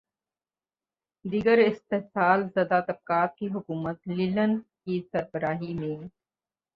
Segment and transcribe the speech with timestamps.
[1.25, 5.95] دیگر استحصال زدہ طبقات کی حکومت لینن کی سربراہی میں